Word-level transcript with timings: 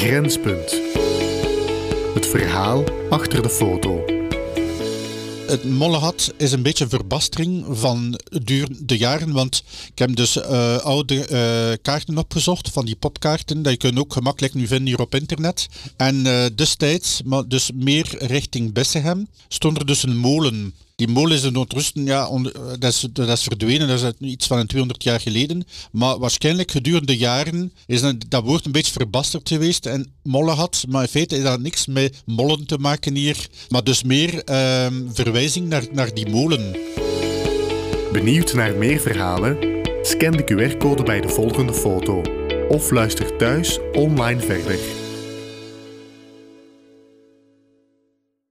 Grenspunt. 0.00 0.80
Het 2.14 2.26
verhaal 2.26 2.84
achter 3.10 3.42
de 3.42 3.50
foto. 3.50 4.04
Het 5.46 5.64
Mollehat 5.64 6.32
is 6.36 6.52
een 6.52 6.62
beetje 6.62 6.88
verbastering 6.88 7.64
van 7.68 8.20
de 8.84 8.96
jaren, 8.96 9.32
want 9.32 9.64
ik 9.92 9.98
heb 9.98 10.16
dus 10.16 10.36
uh, 10.36 10.76
oude 10.76 11.14
uh, 11.14 11.76
kaarten 11.82 12.18
opgezocht 12.18 12.70
van 12.70 12.84
die 12.84 12.96
popkaarten, 12.96 13.62
dat 13.62 13.72
je 13.72 13.78
kunt 13.78 13.98
ook 13.98 14.12
gemakkelijk 14.12 14.54
nu 14.54 14.66
vinden 14.66 14.86
hier 14.86 15.00
op 15.00 15.14
internet. 15.14 15.68
En 15.96 16.26
uh, 16.26 16.44
destijds, 16.54 17.22
maar 17.24 17.48
dus 17.48 17.70
meer 17.74 18.06
richting 18.18 18.72
Bessehem, 18.72 19.28
stond 19.48 19.78
er 19.78 19.86
dus 19.86 20.02
een 20.02 20.16
molen 20.16 20.74
die 21.00 21.08
molen 21.08 21.36
is 21.36 21.50
Noordrusten, 21.50 22.04
ja, 22.04 22.28
dat, 22.78 22.92
is, 22.92 23.06
dat 23.12 23.28
is 23.28 23.42
verdwenen, 23.42 23.88
dat 23.88 24.14
is 24.18 24.28
iets 24.28 24.46
van 24.46 24.58
een 24.58 24.66
200 24.66 25.02
jaar 25.02 25.20
geleden. 25.20 25.64
Maar 25.92 26.18
waarschijnlijk 26.18 26.70
gedurende 26.70 27.16
jaren 27.16 27.72
is 27.86 28.00
dat, 28.00 28.16
dat 28.28 28.44
woord 28.44 28.64
een 28.64 28.72
beetje 28.72 28.92
verbasterd 28.92 29.48
geweest 29.48 29.86
en 29.86 30.12
mollen 30.22 30.54
had. 30.54 30.84
Maar 30.88 31.02
in 31.02 31.08
feite 31.08 31.36
is 31.36 31.42
dat 31.42 31.60
niks 31.60 31.86
met 31.86 32.22
mollen 32.26 32.66
te 32.66 32.78
maken 32.78 33.14
hier, 33.14 33.46
maar 33.68 33.84
dus 33.84 34.02
meer 34.02 34.34
uh, 34.34 34.86
verwijzing 35.12 35.68
naar, 35.68 35.84
naar 35.92 36.14
die 36.14 36.28
molen. 36.28 36.76
Benieuwd 38.12 38.54
naar 38.54 38.74
meer 38.74 39.00
verhalen? 39.00 39.58
Scan 40.02 40.32
de 40.32 40.44
QR-code 40.44 41.02
bij 41.02 41.20
de 41.20 41.28
volgende 41.28 41.74
foto 41.74 42.22
of 42.68 42.90
luister 42.90 43.36
thuis 43.36 43.78
online 43.92 44.40
verder. 44.40 44.78